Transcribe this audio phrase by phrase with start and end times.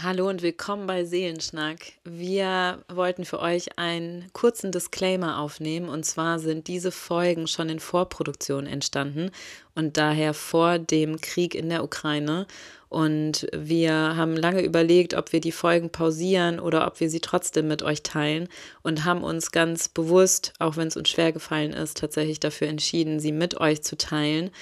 [0.00, 1.78] Hallo und willkommen bei Seelenschnack.
[2.04, 7.80] Wir wollten für euch einen kurzen Disclaimer aufnehmen und zwar sind diese Folgen schon in
[7.80, 9.32] Vorproduktion entstanden
[9.74, 12.46] und daher vor dem Krieg in der Ukraine.
[12.88, 17.66] Und wir haben lange überlegt, ob wir die Folgen pausieren oder ob wir sie trotzdem
[17.66, 18.48] mit euch teilen
[18.82, 23.18] und haben uns ganz bewusst, auch wenn es uns schwer gefallen ist, tatsächlich dafür entschieden,
[23.18, 24.52] sie mit euch zu teilen.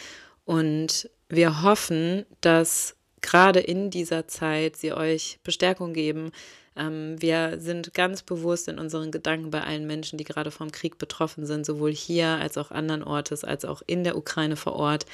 [0.46, 6.32] Und wir hoffen, dass gerade in dieser Zeit sie euch Bestärkung geben.
[6.76, 10.98] Ähm, wir sind ganz bewusst in unseren Gedanken bei allen Menschen, die gerade vom Krieg
[10.98, 15.06] betroffen sind, sowohl hier als auch anderen Ortes, als auch in der Ukraine vor Ort.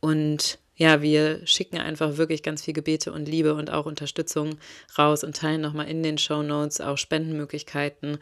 [0.00, 4.56] Und ja, wir schicken einfach wirklich ganz viel Gebete und Liebe und auch Unterstützung
[4.96, 8.18] raus und teilen nochmal in den Show Notes auch Spendenmöglichkeiten.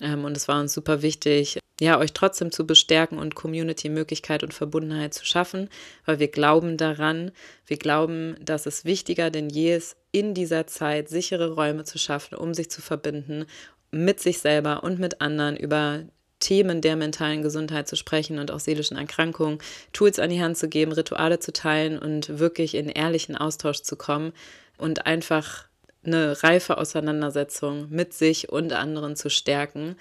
[0.00, 4.54] Ähm, und es war uns super wichtig, ja, euch trotzdem zu bestärken und Community-Möglichkeit und
[4.54, 5.68] Verbundenheit zu schaffen,
[6.06, 7.30] weil wir glauben daran,
[7.66, 12.36] wir glauben, dass es wichtiger denn je ist, in dieser Zeit sichere Räume zu schaffen,
[12.36, 13.46] um sich zu verbinden
[13.90, 16.02] mit sich selber und mit anderen über
[16.40, 19.58] Themen der mentalen Gesundheit zu sprechen und auch seelischen Erkrankungen,
[19.92, 23.96] Tools an die Hand zu geben, Rituale zu teilen und wirklich in ehrlichen Austausch zu
[23.96, 24.32] kommen
[24.76, 25.66] und einfach
[26.04, 29.96] eine reife Auseinandersetzung mit sich und anderen zu stärken.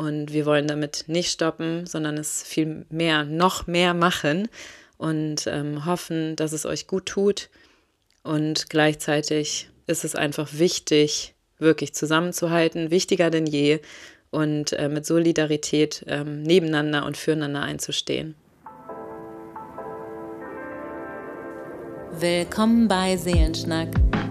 [0.00, 4.48] Und wir wollen damit nicht stoppen, sondern es viel mehr, noch mehr machen
[4.96, 7.50] und ähm, hoffen, dass es euch gut tut.
[8.22, 13.80] Und gleichzeitig ist es einfach wichtig, wirklich zusammenzuhalten, wichtiger denn je
[14.30, 18.36] und äh, mit Solidarität ähm, nebeneinander und füreinander einzustehen.
[22.18, 23.88] Willkommen bei Seelenschnack,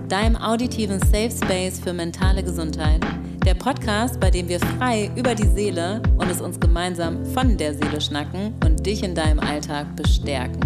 [0.07, 3.01] deinem auditiven Safe Space für mentale Gesundheit.
[3.49, 7.73] Der Podcast, bei dem wir frei über die Seele und es uns gemeinsam von der
[7.73, 10.59] Seele schnacken und dich in deinem Alltag bestärken.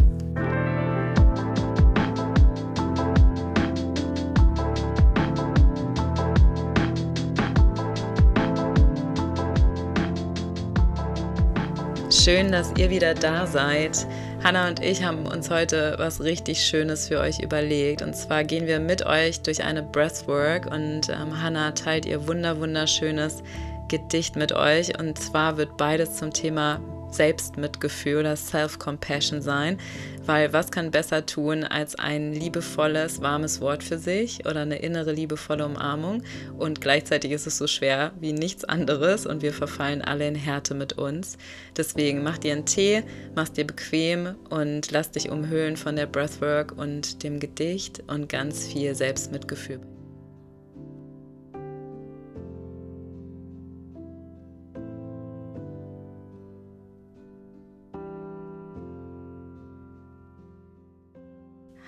[12.12, 14.06] Schön, dass ihr wieder da seid.
[14.44, 18.02] Hanna und ich haben uns heute was richtig Schönes für euch überlegt.
[18.02, 22.60] Und zwar gehen wir mit euch durch eine Breathwork und ähm, Hanna teilt ihr wunder
[22.60, 23.42] wunderschönes
[23.88, 25.00] Gedicht mit euch.
[25.00, 26.82] Und zwar wird beides zum Thema
[27.14, 29.78] Selbstmitgefühl oder Self-Compassion sein,
[30.26, 35.12] weil was kann besser tun als ein liebevolles, warmes Wort für sich oder eine innere
[35.12, 36.24] liebevolle Umarmung
[36.58, 40.74] und gleichzeitig ist es so schwer wie nichts anderes und wir verfallen alle in Härte
[40.74, 41.38] mit uns.
[41.78, 43.04] Deswegen mach dir einen Tee,
[43.36, 48.66] mach dir bequem und lass dich umhüllen von der Breathwork und dem Gedicht und ganz
[48.66, 49.80] viel Selbstmitgefühl.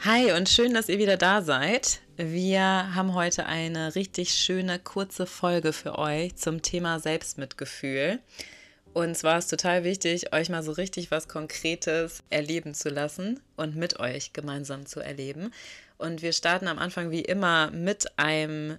[0.06, 2.00] Hi und schön, dass ihr wieder da seid.
[2.16, 8.20] Wir haben heute eine richtig schöne kurze Folge für euch zum Thema Selbstmitgefühl.
[8.94, 13.76] Und zwar ist total wichtig, euch mal so richtig was Konkretes erleben zu lassen und
[13.76, 15.52] mit euch gemeinsam zu erleben.
[15.98, 18.78] Und wir starten am Anfang wie immer mit einem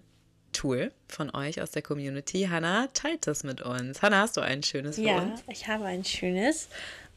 [0.53, 2.47] Tool von euch aus der Community.
[2.49, 4.01] Hanna, teilt das mit uns.
[4.01, 5.41] Hanna, hast du ein schönes für ja, uns?
[5.45, 6.69] Ja, ich habe ein schönes.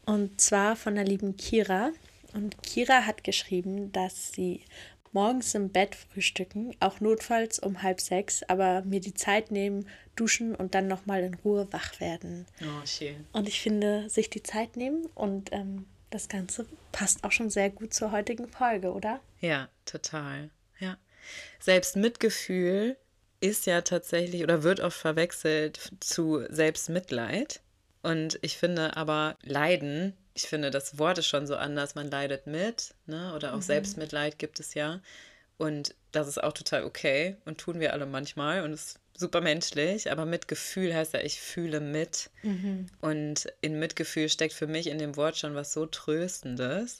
[0.04, 1.92] Und zwar von der lieben Kira.
[2.34, 4.64] Und Kira hat geschrieben, dass sie
[5.12, 10.54] morgens im Bett frühstücken, auch notfalls um halb sechs, aber mir die Zeit nehmen, duschen
[10.54, 12.46] und dann nochmal in Ruhe wach werden.
[12.60, 13.26] Oh, schön.
[13.32, 17.70] Und ich finde, sich die Zeit nehmen und ähm, das Ganze passt auch schon sehr
[17.70, 19.20] gut zur heutigen Folge, oder?
[19.40, 20.50] Ja, total.
[20.78, 20.96] Ja.
[21.58, 22.96] Selbst Mitgefühl
[23.40, 27.60] ist ja tatsächlich oder wird oft verwechselt zu Selbstmitleid.
[28.02, 31.94] Und ich finde aber Leiden ich finde, das Wort ist schon so anders.
[31.94, 33.34] Man leidet mit, ne?
[33.34, 33.62] Oder auch mhm.
[33.62, 35.00] Selbstmitleid gibt es ja.
[35.58, 40.10] Und das ist auch total okay und tun wir alle manchmal und ist super menschlich.
[40.10, 42.30] Aber Mitgefühl heißt ja, ich fühle mit.
[42.42, 42.86] Mhm.
[43.00, 46.98] Und in Mitgefühl steckt für mich in dem Wort schon was so Tröstendes.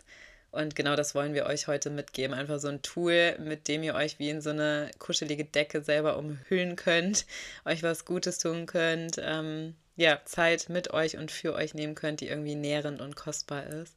[0.52, 2.34] Und genau das wollen wir euch heute mitgeben.
[2.34, 6.18] Einfach so ein Tool, mit dem ihr euch wie in so eine kuschelige Decke selber
[6.18, 7.24] umhüllen könnt,
[7.64, 9.16] euch was Gutes tun könnt.
[9.22, 13.66] Ähm, ja, Zeit mit euch und für euch nehmen könnt, die irgendwie nährend und kostbar
[13.66, 13.94] ist.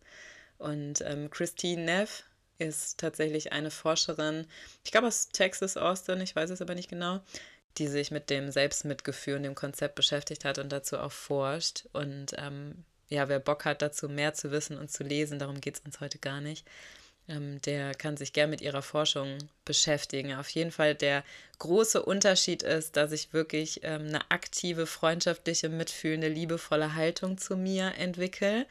[0.58, 2.26] Und ähm, Christine Neff
[2.58, 4.46] ist tatsächlich eine Forscherin,
[4.84, 7.22] ich glaube aus Texas, Austin, ich weiß es aber nicht genau,
[7.78, 11.86] die sich mit dem Selbstmitgefühl und dem Konzept beschäftigt hat und dazu auch forscht.
[11.94, 15.76] Und ähm, ja, wer Bock hat, dazu mehr zu wissen und zu lesen, darum geht
[15.76, 16.68] es uns heute gar nicht
[17.28, 20.34] der kann sich gern mit ihrer Forschung beschäftigen.
[20.34, 21.24] Auf jeden Fall der
[21.60, 27.94] große Unterschied ist, dass ich wirklich ähm, eine aktive, freundschaftliche, mitfühlende, liebevolle Haltung zu mir
[27.98, 28.66] entwickle.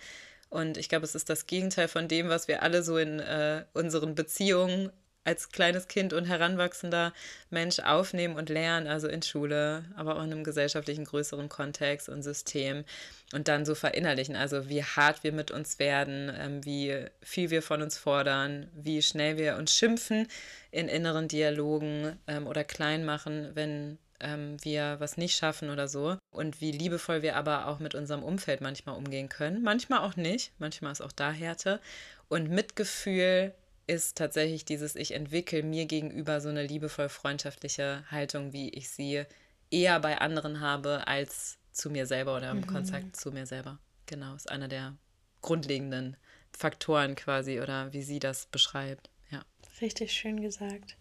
[0.50, 3.64] Und ich glaube, es ist das Gegenteil von dem, was wir alle so in äh,
[3.72, 4.90] unseren Beziehungen
[5.24, 7.12] als kleines Kind und heranwachsender
[7.50, 12.22] Mensch aufnehmen und lernen, also in Schule, aber auch in einem gesellschaftlichen größeren Kontext und
[12.22, 12.84] System
[13.32, 17.62] und dann so verinnerlichen, also wie hart wir mit uns werden, ähm, wie viel wir
[17.62, 20.26] von uns fordern, wie schnell wir uns schimpfen
[20.70, 26.16] in inneren Dialogen ähm, oder klein machen, wenn ähm, wir was nicht schaffen oder so
[26.30, 30.52] und wie liebevoll wir aber auch mit unserem Umfeld manchmal umgehen können, manchmal auch nicht,
[30.58, 31.80] manchmal ist auch da Härte
[32.28, 33.52] und Mitgefühl
[33.92, 39.24] ist tatsächlich dieses, ich entwickle mir gegenüber so eine liebevoll freundschaftliche Haltung, wie ich sie
[39.70, 42.66] eher bei anderen habe als zu mir selber oder im mhm.
[42.66, 43.78] Kontakt zu mir selber.
[44.06, 44.96] Genau, ist einer der
[45.40, 46.16] grundlegenden
[46.52, 49.10] Faktoren quasi oder wie sie das beschreibt.
[49.30, 49.44] Ja.
[49.80, 50.96] Richtig schön gesagt.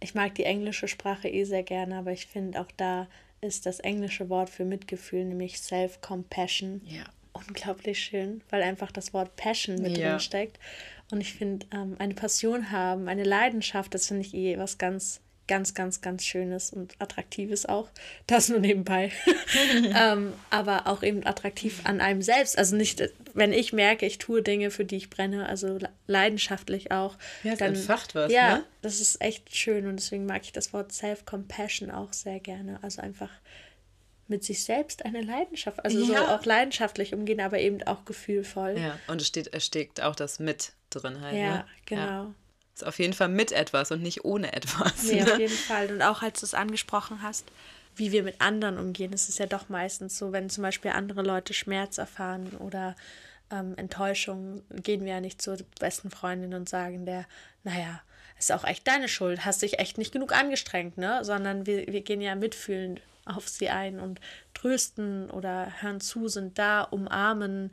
[0.00, 3.08] Ich mag die englische Sprache eh sehr gerne, aber ich finde auch da
[3.40, 6.82] ist das englische Wort für Mitgefühl, nämlich Self-Compassion.
[6.84, 7.04] Ja.
[7.32, 10.10] Unglaublich schön, weil einfach das Wort Passion mit ja.
[10.10, 10.58] drin steckt.
[11.10, 15.20] Und ich finde, ähm, eine Passion haben, eine Leidenschaft, das finde ich eh was ganz,
[15.50, 17.88] ganz, ganz, ganz Schönes und Attraktives auch.
[18.28, 19.10] Das nur nebenbei.
[19.96, 22.56] ähm, aber auch eben attraktiv an einem selbst.
[22.56, 23.02] Also nicht,
[23.34, 27.16] wenn ich merke, ich tue Dinge, für die ich brenne, also leidenschaftlich auch.
[27.42, 28.64] Ja, dann entfacht was, Ja, ne?
[28.80, 32.78] das ist echt schön und deswegen mag ich das Wort Self-Compassion auch sehr gerne.
[32.82, 33.30] Also einfach
[34.30, 36.06] mit sich selbst eine Leidenschaft, also ja.
[36.06, 38.78] so auch leidenschaftlich umgehen, aber eben auch gefühlvoll.
[38.78, 41.36] Ja, und es steht, es steckt auch das mit drin halt.
[41.36, 41.64] Ja, ne?
[41.86, 42.02] genau.
[42.02, 42.34] Ja.
[42.74, 45.02] Ist auf jeden Fall mit etwas und nicht ohne etwas.
[45.04, 45.32] Nee, ne?
[45.32, 45.92] auf jeden Fall.
[45.92, 47.44] Und auch als du es angesprochen hast,
[47.96, 51.22] wie wir mit anderen umgehen, ist es ja doch meistens so, wenn zum Beispiel andere
[51.22, 52.96] Leute Schmerz erfahren oder
[53.50, 57.26] ähm, Enttäuschung, gehen wir ja nicht zur besten Freundin und sagen der,
[57.64, 58.00] naja,
[58.38, 61.24] ist auch echt deine Schuld, hast dich echt nicht genug angestrengt, ne?
[61.24, 63.02] Sondern wir, wir gehen ja mitfühlend
[63.36, 64.20] auf sie ein und
[64.54, 67.70] trösten oder hören zu, sind da, umarmen,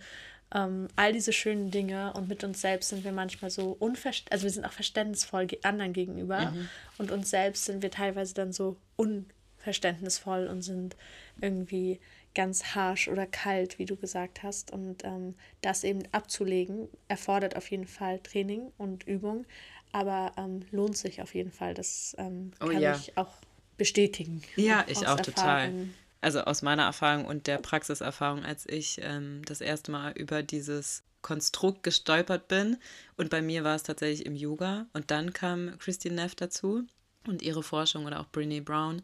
[0.54, 4.44] ähm, all diese schönen Dinge und mit uns selbst sind wir manchmal so unverständnisvoll, also
[4.44, 6.70] wir sind auch verständnisvoll anderen gegenüber mhm.
[6.98, 10.96] und uns selbst sind wir teilweise dann so unverständnisvoll und sind
[11.42, 12.00] irgendwie
[12.38, 14.72] ganz harsh oder kalt, wie du gesagt hast.
[14.72, 19.46] Und ähm, das eben abzulegen, erfordert auf jeden Fall Training und Übung,
[19.92, 21.74] aber ähm, lohnt sich auf jeden Fall.
[21.74, 22.96] Das ähm, oh, kann ja.
[22.96, 23.34] ich auch
[23.78, 24.42] bestätigen.
[24.56, 25.24] Ja, ich auch Erfahrung.
[25.24, 25.90] total
[26.22, 31.04] also aus meiner Erfahrung und der Praxiserfahrung, als ich ähm, das erste Mal über dieses
[31.22, 32.78] Konstrukt gestolpert bin.
[33.18, 34.88] Und bei mir war es tatsächlich im Yoga.
[34.94, 36.84] Und dann kam Christine Neff dazu
[37.28, 39.02] und ihre Forschung oder auch Brene Brown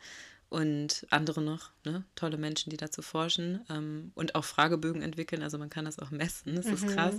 [0.50, 2.04] und andere noch, ne?
[2.16, 5.42] tolle Menschen, die dazu forschen ähm, und auch Fragebögen entwickeln.
[5.42, 6.74] Also man kann das auch messen, das mhm.
[6.74, 7.16] ist krass.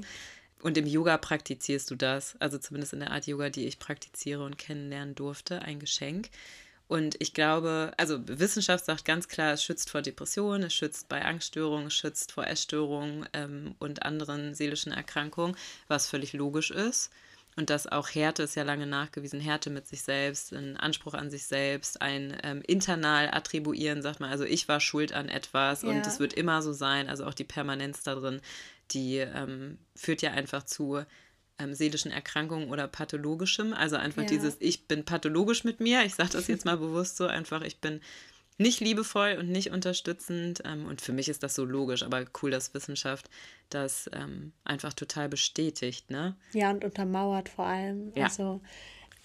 [0.63, 4.45] Und im Yoga praktizierst du das, also zumindest in der Art Yoga, die ich praktiziere
[4.45, 6.31] und kennenlernen durfte, ein Geschenk.
[6.87, 11.25] Und ich glaube, also Wissenschaft sagt ganz klar, es schützt vor Depressionen, es schützt bei
[11.25, 15.57] Angststörungen, es schützt vor Essstörungen ähm, und anderen seelischen Erkrankungen,
[15.89, 17.11] was völlig logisch ist.
[17.57, 21.31] Und dass auch Härte ist ja lange nachgewiesen, Härte mit sich selbst, ein Anspruch an
[21.31, 25.89] sich selbst, ein ähm, internal attribuieren, sagt man, also ich war schuld an etwas ja.
[25.89, 28.41] und es wird immer so sein, also auch die Permanenz da drin,
[28.91, 31.05] die ähm, führt ja einfach zu
[31.59, 33.73] ähm, seelischen Erkrankungen oder pathologischem.
[33.73, 34.29] Also einfach ja.
[34.29, 36.05] dieses, ich bin pathologisch mit mir.
[36.05, 38.01] Ich sage das jetzt mal bewusst so, einfach, ich bin
[38.57, 40.63] nicht liebevoll und nicht unterstützend.
[40.65, 43.29] Ähm, und für mich ist das so logisch, aber cool, dass Wissenschaft
[43.71, 46.11] das ähm, einfach total bestätigt.
[46.11, 46.37] Ne?
[46.53, 48.13] Ja, und untermauert vor allem.
[48.15, 48.25] Ja.
[48.25, 48.61] Also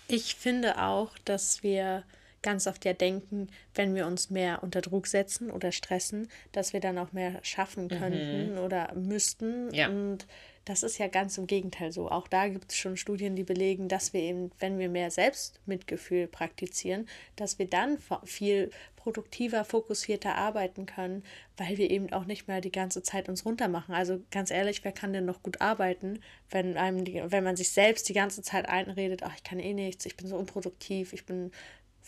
[0.07, 2.03] ich finde auch, dass wir
[2.41, 6.79] ganz oft ja denken, wenn wir uns mehr unter Druck setzen oder stressen, dass wir
[6.79, 7.89] dann auch mehr schaffen mhm.
[7.89, 8.57] könnten mhm.
[8.59, 9.73] oder müssten.
[9.73, 9.89] Ja.
[9.89, 10.25] Und
[10.65, 12.11] das ist ja ganz im Gegenteil so.
[12.11, 16.27] Auch da gibt es schon Studien, die belegen, dass wir eben, wenn wir mehr Selbstmitgefühl
[16.27, 21.23] praktizieren, dass wir dann viel produktiver, fokussierter arbeiten können,
[21.57, 23.95] weil wir eben auch nicht mehr die ganze Zeit uns runtermachen.
[23.95, 26.19] Also ganz ehrlich, wer kann denn noch gut arbeiten,
[26.51, 29.73] wenn einem die, wenn man sich selbst die ganze Zeit einredet, ach, ich kann eh
[29.73, 31.51] nichts, ich bin so unproduktiv, ich bin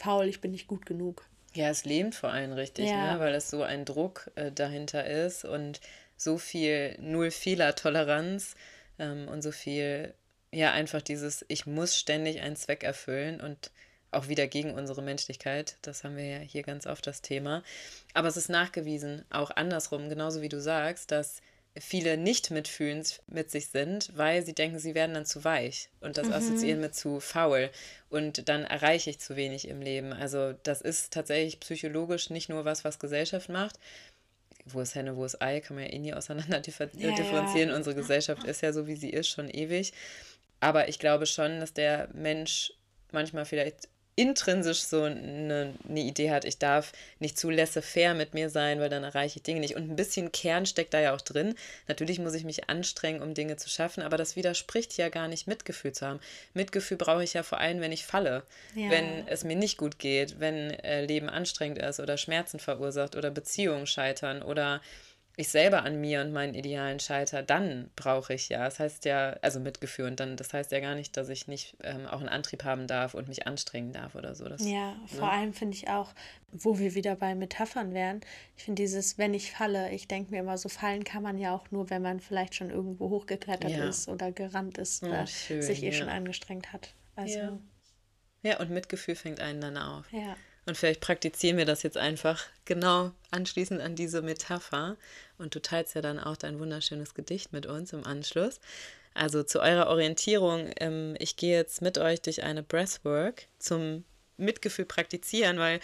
[0.01, 1.25] faul, ich bin nicht gut genug.
[1.53, 3.13] Ja, es lähmt vor allem richtig, ja.
[3.13, 3.19] ne?
[3.19, 5.81] weil es so ein Druck äh, dahinter ist und
[6.15, 8.55] so viel Null-Fehler-Toleranz
[8.99, 10.13] ähm, und so viel,
[10.51, 13.71] ja, einfach dieses, ich muss ständig einen Zweck erfüllen und
[14.11, 15.77] auch wieder gegen unsere Menschlichkeit.
[15.81, 17.63] Das haben wir ja hier ganz oft das Thema.
[18.13, 21.41] Aber es ist nachgewiesen, auch andersrum, genauso wie du sagst, dass
[21.79, 26.17] viele nicht mitfühlend mit sich sind, weil sie denken, sie werden dann zu weich und
[26.17, 26.33] das mhm.
[26.33, 27.69] assoziieren mit zu faul
[28.09, 30.11] und dann erreiche ich zu wenig im Leben.
[30.11, 33.79] Also das ist tatsächlich psychologisch nicht nur was, was Gesellschaft macht,
[34.65, 37.69] wo ist Henne, wo ist Ei, kann man ja eh nie auseinander differenzieren.
[37.69, 37.75] Ja.
[37.75, 39.93] Unsere Gesellschaft ist ja so, wie sie ist, schon ewig.
[40.59, 42.73] Aber ich glaube schon, dass der Mensch
[43.11, 48.49] manchmal vielleicht intrinsisch so eine, eine, Idee hat, ich darf nicht zu laissez-faire mit mir
[48.49, 49.75] sein, weil dann erreiche ich Dinge nicht.
[49.75, 51.55] Und ein bisschen Kern steckt da ja auch drin.
[51.87, 55.47] Natürlich muss ich mich anstrengen, um Dinge zu schaffen, aber das widerspricht ja gar nicht,
[55.47, 56.19] Mitgefühl zu haben.
[56.53, 58.43] Mitgefühl brauche ich ja vor allem, wenn ich falle,
[58.75, 58.89] ja.
[58.89, 63.31] wenn es mir nicht gut geht, wenn äh, Leben anstrengend ist oder Schmerzen verursacht oder
[63.31, 64.81] Beziehungen scheitern oder
[65.41, 68.63] ich selber an mir und meinen Idealen scheitere, dann brauche ich ja.
[68.63, 71.75] Das heißt ja, also Mitgefühl und dann, das heißt ja gar nicht, dass ich nicht
[71.83, 74.47] ähm, auch einen Antrieb haben darf und mich anstrengen darf oder so.
[74.47, 75.31] Das, ja, vor ne?
[75.31, 76.13] allem finde ich auch,
[76.51, 78.21] wo wir wieder bei Metaphern wären,
[78.55, 81.55] ich finde dieses, wenn ich falle, ich denke mir immer, so fallen kann man ja
[81.55, 83.89] auch nur, wenn man vielleicht schon irgendwo hochgeklettert ja.
[83.89, 85.93] ist oder gerannt ist oder oh, schön, sich eh ja.
[85.93, 86.93] schon angestrengt hat.
[87.15, 87.59] Also, ja.
[88.43, 90.11] ja, und Mitgefühl fängt einen dann auf.
[90.11, 90.35] Ja.
[90.65, 94.95] Und vielleicht praktizieren wir das jetzt einfach genau anschließend an diese Metapher.
[95.41, 98.59] Und du teilst ja dann auch dein wunderschönes Gedicht mit uns im Anschluss.
[99.13, 104.05] Also zu eurer Orientierung, ähm, ich gehe jetzt mit euch durch eine Breathwork zum
[104.37, 105.79] Mitgefühl praktizieren, weil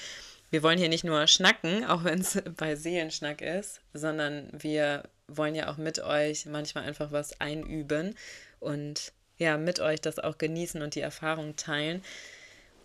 [0.49, 5.55] wir wollen hier nicht nur schnacken, auch wenn es bei Seelenschnack ist, sondern wir wollen
[5.55, 8.15] ja auch mit euch manchmal einfach was einüben
[8.61, 12.01] und ja, mit euch das auch genießen und die Erfahrung teilen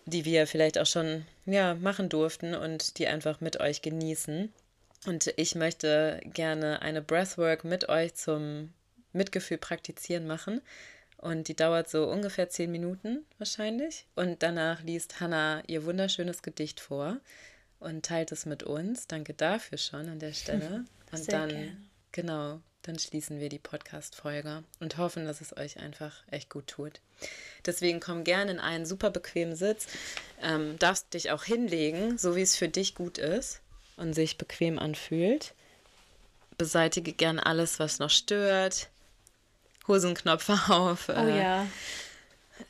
[0.05, 4.51] die wir vielleicht auch schon ja, machen durften und die einfach mit euch genießen.
[5.05, 8.73] Und ich möchte gerne eine Breathwork mit euch zum
[9.11, 10.61] Mitgefühl praktizieren machen.
[11.17, 14.05] Und die dauert so ungefähr zehn Minuten wahrscheinlich.
[14.15, 17.17] Und danach liest Hannah ihr wunderschönes Gedicht vor
[17.79, 19.07] und teilt es mit uns.
[19.07, 20.85] Danke dafür schon an der Stelle.
[21.11, 21.89] Und Sehr dann, gern.
[22.11, 26.99] genau, dann schließen wir die Podcast-Folge und hoffen, dass es euch einfach echt gut tut.
[27.65, 29.87] Deswegen komm gerne in einen super bequemen Sitz.
[30.41, 33.62] Ähm, darfst dich auch hinlegen, so wie es für dich gut ist
[33.97, 35.53] und sich bequem anfühlt.
[36.57, 38.89] Beseitige gerne alles, was noch stört.
[39.87, 41.09] Hosenknopf auf.
[41.09, 41.67] Oh äh, ja.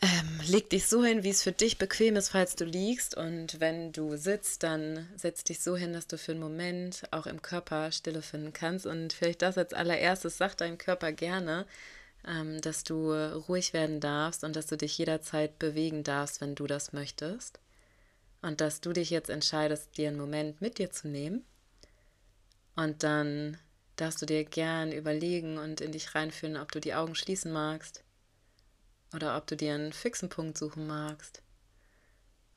[0.02, 3.16] Ähm, leg dich so hin, wie es für dich bequem ist, falls du liegst.
[3.16, 7.28] Und wenn du sitzt, dann setz dich so hin, dass du für einen Moment auch
[7.28, 8.86] im Körper Stille finden kannst.
[8.86, 11.66] Und vielleicht das als allererstes, sag deinem Körper gerne,
[12.28, 16.66] ähm, dass du ruhig werden darfst und dass du dich jederzeit bewegen darfst, wenn du
[16.66, 17.60] das möchtest.
[18.44, 21.44] Und dass du dich jetzt entscheidest, dir einen Moment mit dir zu nehmen.
[22.76, 23.58] Und dann
[23.96, 28.04] darfst du dir gern überlegen und in dich reinfühlen, ob du die Augen schließen magst
[29.14, 31.42] oder ob du dir einen fixen Punkt suchen magst.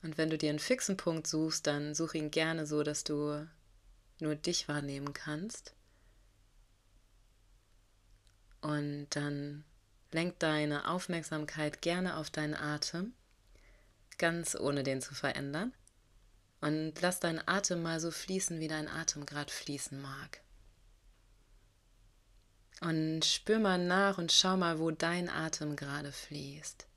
[0.03, 3.47] Und wenn du dir einen fixen Punkt suchst, dann such ihn gerne so, dass du
[4.19, 5.73] nur dich wahrnehmen kannst.
[8.59, 9.63] Und dann
[10.11, 13.13] lenk deine Aufmerksamkeit gerne auf deinen Atem,
[14.17, 15.73] ganz ohne den zu verändern.
[16.59, 20.41] Und lass deinen Atem mal so fließen, wie dein Atem gerade fließen mag.
[22.81, 26.87] Und spür mal nach und schau mal, wo dein Atem gerade fließt.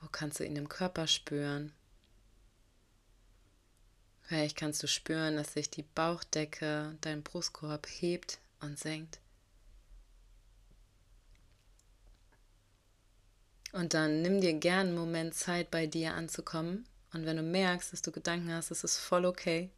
[0.00, 1.72] Wo kannst du ihn im Körper spüren?
[4.22, 9.20] Vielleicht kannst du spüren, dass sich die Bauchdecke, dein Brustkorb hebt und senkt.
[13.76, 16.86] Und dann nimm dir gern einen Moment Zeit, bei dir anzukommen.
[17.12, 19.70] Und wenn du merkst, dass du Gedanken hast, ist es voll okay.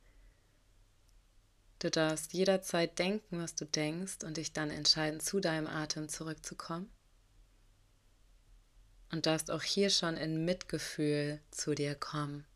[1.80, 6.88] Du darfst jederzeit denken, was du denkst und dich dann entscheiden, zu deinem Atem zurückzukommen.
[9.10, 12.46] Und darfst auch hier schon in Mitgefühl zu dir kommen.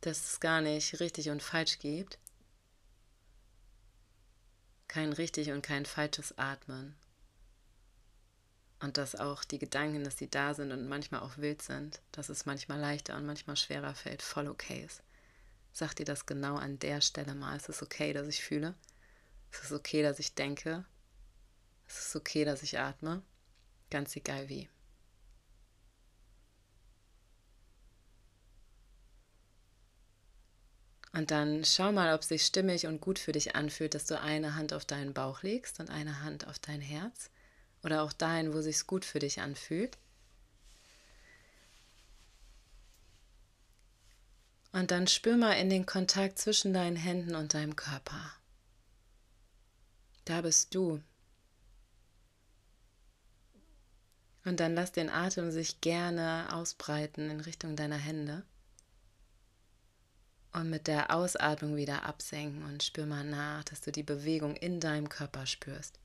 [0.00, 2.18] Dass es gar nicht richtig und falsch gibt.
[4.88, 6.96] Kein richtig und kein falsches Atmen.
[8.80, 12.28] Und dass auch die Gedanken, dass sie da sind und manchmal auch wild sind, dass
[12.28, 15.02] es manchmal leichter und manchmal schwerer fällt, voll okay ist.
[15.72, 17.56] Sag dir das genau an der Stelle mal.
[17.56, 18.74] Es ist okay, dass ich fühle.
[19.50, 20.84] Es ist okay, dass ich denke.
[21.86, 23.22] Es ist okay, dass ich atme.
[23.90, 24.68] Ganz egal wie.
[31.12, 34.20] Und dann schau mal, ob es sich stimmig und gut für dich anfühlt, dass du
[34.20, 37.30] eine Hand auf deinen Bauch legst und eine Hand auf dein Herz
[37.82, 39.98] oder auch dahin, wo sich gut für dich anfühlt.
[44.72, 48.32] Und dann spür mal in den Kontakt zwischen deinen Händen und deinem Körper.
[50.24, 51.00] Da bist du.
[54.44, 58.44] Und dann lass den Atem sich gerne ausbreiten in Richtung deiner Hände.
[60.52, 64.80] Und mit der Ausatmung wieder absenken und spür mal nach, dass du die Bewegung in
[64.80, 65.98] deinem Körper spürst.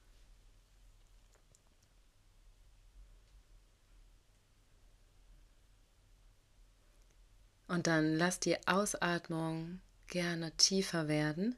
[7.74, 11.56] Und dann lass die Ausatmung gerne tiefer werden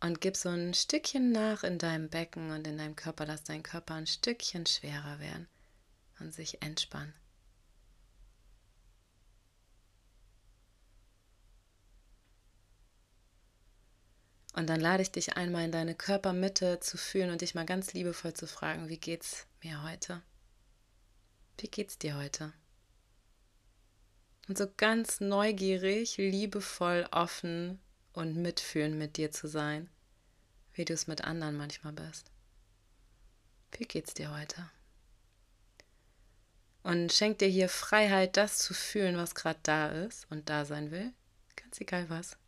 [0.00, 3.26] und gib so ein Stückchen nach in deinem Becken und in deinem Körper.
[3.26, 5.46] Lass dein Körper ein Stückchen schwerer werden.
[6.18, 7.14] und sich entspannen.
[14.54, 17.92] Und dann lade ich dich einmal in deine Körpermitte zu fühlen und dich mal ganz
[17.92, 20.22] liebevoll zu fragen, wie geht's mir heute?
[21.58, 22.52] Wie geht's dir heute?
[24.48, 27.78] Und so ganz neugierig, liebevoll, offen
[28.14, 29.90] und mitfühlend mit dir zu sein,
[30.72, 32.30] wie du es mit anderen manchmal bist.
[33.72, 34.70] Wie geht's dir heute?
[36.82, 40.90] Und schenk dir hier Freiheit, das zu fühlen, was gerade da ist und da sein
[40.90, 41.12] will.
[41.54, 42.38] Ganz egal was.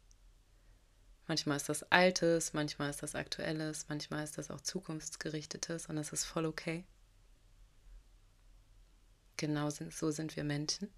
[1.27, 6.13] Manchmal ist das Altes, manchmal ist das Aktuelles, manchmal ist das auch Zukunftsgerichtetes und das
[6.13, 6.85] ist voll okay.
[9.37, 10.91] Genau so sind wir Menschen.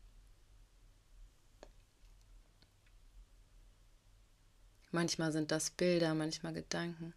[4.92, 7.14] Manchmal sind das Bilder, manchmal Gedanken.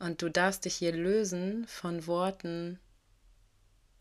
[0.00, 2.80] Und du darfst dich hier lösen von Worten,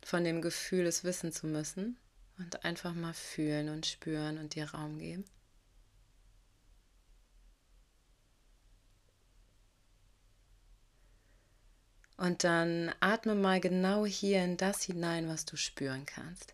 [0.02, 1.98] von dem Gefühl, es wissen zu müssen
[2.40, 5.26] und einfach mal fühlen und spüren und dir Raum geben.
[12.18, 16.54] Und dann atme mal genau hier in das hinein, was du spüren kannst.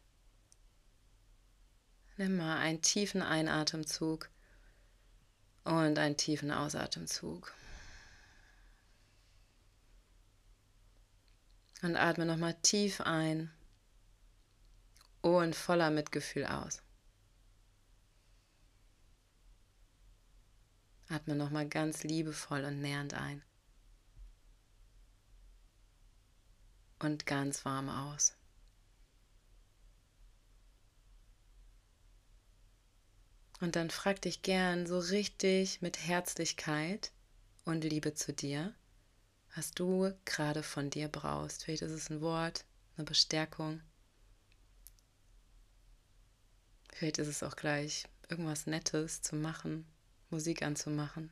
[2.17, 4.29] Nimm mal einen tiefen Einatemzug
[5.65, 7.53] und einen tiefen Ausatemzug.
[11.81, 13.51] Und atme nochmal tief ein
[15.21, 16.81] und voller Mitgefühl aus.
[21.09, 23.43] Atme nochmal ganz liebevoll und nähernd ein.
[26.99, 28.37] Und ganz warm aus.
[33.65, 37.11] Und dann frag dich gern so richtig mit Herzlichkeit
[37.63, 38.75] und Liebe zu dir,
[39.55, 41.63] was du gerade von dir brauchst.
[41.63, 42.63] Vielleicht ist es ein Wort,
[42.95, 43.81] eine Bestärkung.
[46.93, 49.87] Vielleicht ist es auch gleich irgendwas Nettes zu machen,
[50.29, 51.31] Musik anzumachen.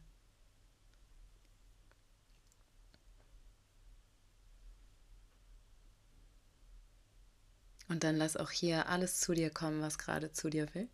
[7.89, 10.89] Und dann lass auch hier alles zu dir kommen, was gerade zu dir will.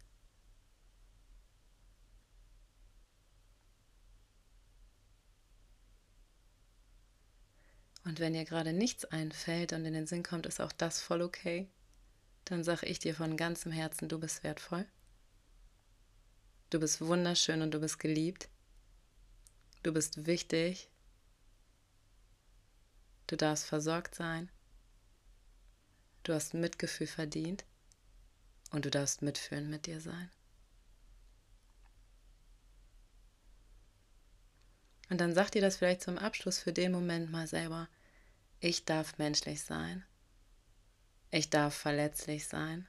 [8.09, 11.21] Und wenn dir gerade nichts einfällt und in den Sinn kommt, ist auch das voll
[11.21, 11.69] okay.
[12.45, 14.87] Dann sage ich dir von ganzem Herzen, du bist wertvoll.
[16.71, 18.49] Du bist wunderschön und du bist geliebt.
[19.83, 20.89] Du bist wichtig.
[23.27, 24.49] Du darfst versorgt sein.
[26.23, 27.63] Du hast Mitgefühl verdient
[28.71, 30.31] und du darfst mitfühlen mit dir sein.
[35.11, 37.87] Und dann sag dir das vielleicht zum Abschluss für den Moment mal selber.
[38.61, 40.05] Ich darf menschlich sein.
[41.31, 42.87] Ich darf verletzlich sein.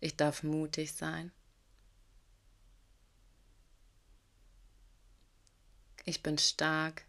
[0.00, 1.30] Ich darf mutig sein.
[6.06, 7.04] Ich bin stark.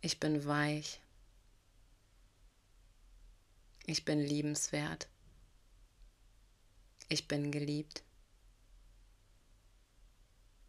[0.00, 1.00] Ich bin weich.
[3.86, 5.08] Ich bin liebenswert.
[7.08, 8.02] Ich bin geliebt.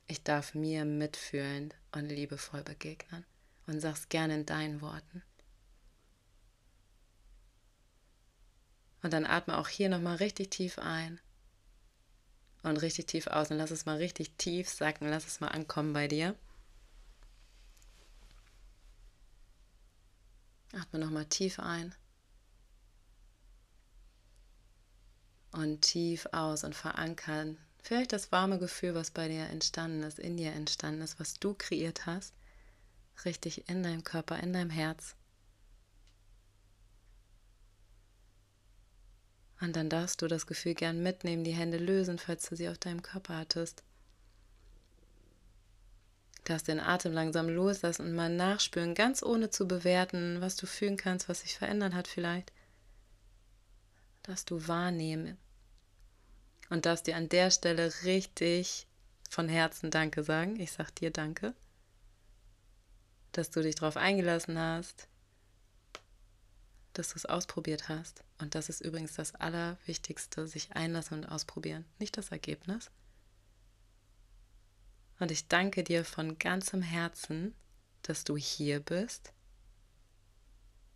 [0.07, 3.25] Ich darf mir mitfühlend und liebevoll begegnen
[3.67, 5.23] und sag's gerne in deinen Worten.
[9.01, 11.19] Und dann atme auch hier nochmal richtig tief ein
[12.63, 15.93] und richtig tief aus und lass es mal richtig tief sacken, lass es mal ankommen
[15.93, 16.35] bei dir.
[20.73, 21.93] Atme nochmal tief ein
[25.51, 30.37] und tief aus und verankern Vielleicht das warme Gefühl, was bei dir entstanden ist, in
[30.37, 32.33] dir entstanden ist, was du kreiert hast,
[33.25, 35.15] richtig in deinem Körper, in deinem Herz.
[39.59, 42.77] Und dann darfst du das Gefühl gern mitnehmen, die Hände lösen, falls du sie auf
[42.77, 43.83] deinem Körper hattest.
[46.45, 50.97] Darfst den Atem langsam loslassen und mal nachspüren, ganz ohne zu bewerten, was du fühlen
[50.97, 52.53] kannst, was sich verändern hat vielleicht.
[54.23, 55.37] Dass du wahrnehmen,
[56.69, 58.87] und darfst dir an der Stelle richtig
[59.29, 60.59] von Herzen Danke sagen.
[60.59, 61.53] Ich sag dir Danke,
[63.31, 65.07] dass du dich darauf eingelassen hast,
[66.93, 68.23] dass du es ausprobiert hast.
[68.39, 72.91] Und das ist übrigens das Allerwichtigste, sich einlassen und ausprobieren, nicht das Ergebnis.
[75.19, 77.55] Und ich danke dir von ganzem Herzen,
[78.03, 79.33] dass du hier bist,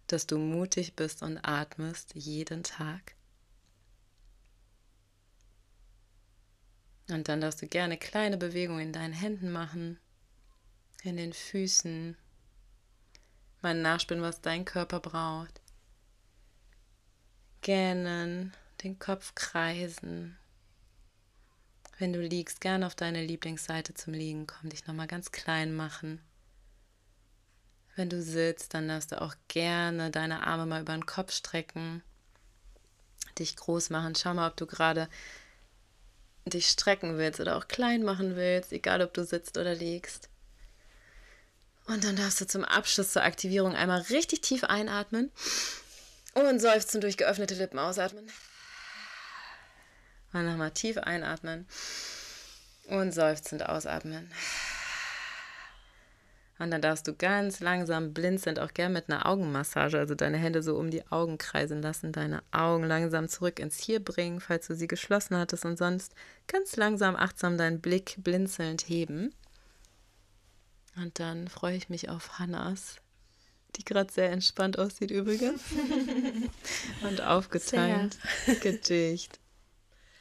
[0.07, 3.16] dass du mutig bist und atmest jeden Tag
[7.09, 9.99] Und dann darfst du gerne kleine Bewegungen in deinen Händen machen,
[11.03, 12.17] in den Füßen,
[13.61, 15.61] Mal nachspinnen, was dein Körper braucht.
[17.61, 20.37] Gähnen, den Kopf kreisen.
[21.97, 26.21] Wenn du liegst, gerne auf deine Lieblingsseite zum Liegen kommen, dich nochmal ganz klein machen.
[27.95, 32.03] Wenn du sitzt, dann darfst du auch gerne deine Arme mal über den Kopf strecken,
[33.39, 34.13] dich groß machen.
[34.13, 35.09] Schau mal, ob du gerade
[36.49, 40.29] dich strecken willst oder auch klein machen willst, egal ob du sitzt oder liegst.
[41.87, 45.31] Und dann darfst du zum Abschluss zur Aktivierung einmal richtig tief einatmen
[46.33, 48.27] und seufzen durch geöffnete Lippen ausatmen.
[50.33, 51.65] Und nochmal tief einatmen
[52.87, 54.31] und seufzend ausatmen.
[56.59, 60.63] Und dann darfst du ganz langsam blinzelnd auch gern mit einer Augenmassage, also deine Hände
[60.63, 64.75] so um die Augen kreisen lassen, deine Augen langsam zurück ins Hier bringen, falls du
[64.75, 66.15] sie geschlossen hattest und sonst
[66.47, 69.33] ganz langsam achtsam deinen Blick blinzelnd heben.
[70.95, 72.95] Und dann freue ich mich auf Hannas,
[73.75, 75.61] die gerade sehr entspannt aussieht übrigens.
[77.03, 78.17] und aufgeteilt.
[78.61, 79.39] Gedicht.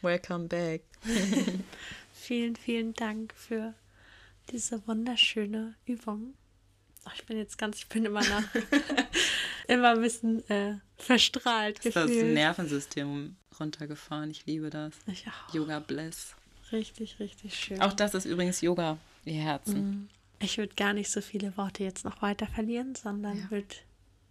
[0.02, 0.82] Welcome back.
[2.12, 3.72] vielen, vielen Dank für
[4.50, 6.34] diese wunderschöne Übung.
[7.04, 8.44] Ach, ich bin jetzt ganz, ich bin immer nach,
[9.68, 12.10] immer ein bisschen äh, verstrahlt gefühlt.
[12.10, 14.30] Das Nervensystem runtergefahren.
[14.30, 14.94] Ich liebe das.
[15.06, 15.54] Ich auch.
[15.54, 16.34] Yoga Bliss.
[16.72, 17.80] Richtig, richtig schön.
[17.80, 19.90] Auch das ist übrigens Yoga, ihr Herzen.
[19.90, 20.08] Mhm.
[20.40, 23.50] Ich würde gar nicht so viele Worte jetzt noch weiter verlieren, sondern ja.
[23.50, 23.74] würde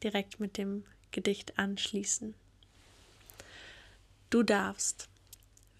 [0.03, 2.35] direkt mit dem Gedicht anschließen.
[4.29, 5.07] Du darfst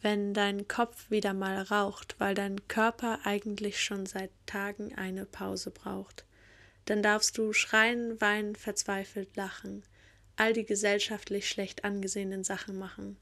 [0.06, 5.72] wenn dein Kopf wieder mal raucht, weil dein Körper eigentlich schon seit Tagen eine Pause
[5.72, 6.26] braucht.
[6.86, 9.82] Dann darfst du schreien, weinen, verzweifelt lachen,
[10.36, 13.18] all die gesellschaftlich schlecht angesehenen Sachen machen.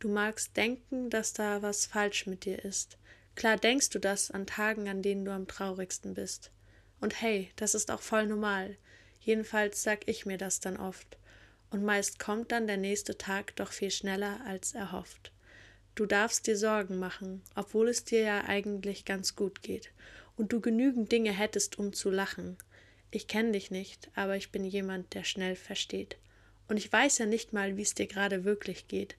[0.00, 2.98] Du magst denken, dass da was falsch mit dir ist.
[3.34, 6.50] Klar denkst du das an Tagen, an denen du am traurigsten bist.
[7.00, 8.76] Und hey, das ist auch voll normal.
[9.20, 11.16] Jedenfalls sag ich mir das dann oft.
[11.70, 15.31] Und meist kommt dann der nächste Tag doch viel schneller als erhofft.
[15.94, 19.92] Du darfst dir Sorgen machen, obwohl es dir ja eigentlich ganz gut geht
[20.36, 22.56] und du genügend Dinge hättest, um zu lachen.
[23.10, 26.16] Ich kenne dich nicht, aber ich bin jemand, der schnell versteht.
[26.68, 29.16] Und ich weiß ja nicht mal, wie es dir gerade wirklich geht,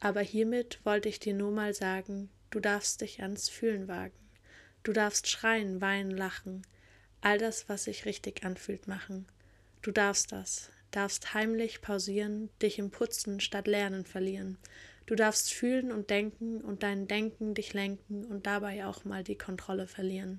[0.00, 4.18] aber hiermit wollte ich dir nur mal sagen, du darfst dich ans Fühlen wagen.
[4.82, 6.62] Du darfst schreien, weinen, lachen,
[7.20, 9.26] all das, was sich richtig anfühlt, machen.
[9.82, 14.58] Du darfst das, darfst heimlich pausieren, dich im Putzen statt Lernen verlieren.
[15.08, 19.38] Du darfst fühlen und denken und dein Denken dich lenken und dabei auch mal die
[19.38, 20.38] Kontrolle verlieren.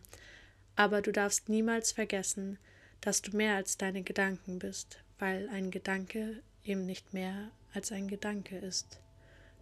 [0.75, 2.59] Aber du darfst niemals vergessen,
[3.01, 8.07] dass du mehr als deine Gedanken bist, weil ein Gedanke eben nicht mehr als ein
[8.07, 9.01] Gedanke ist.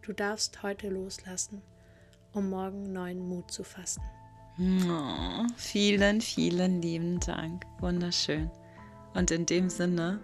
[0.02, 1.62] Du darfst heute loslassen,
[2.34, 4.04] um morgen neuen Mut zu fassen.
[4.60, 7.65] Oh, vielen, vielen lieben Dank.
[7.80, 8.52] Wunderschön.
[9.13, 10.20] Und in dem Sinne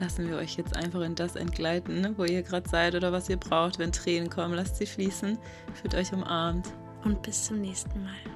[0.00, 3.28] lassen wir euch jetzt einfach in das entgleiten, ne, wo ihr gerade seid oder was
[3.28, 3.78] ihr braucht.
[3.78, 5.38] Wenn Tränen kommen, lasst sie fließen,
[5.74, 6.68] fühlt euch umarmt.
[7.04, 8.35] Und bis zum nächsten Mal.